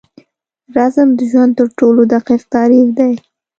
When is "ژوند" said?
1.31-1.51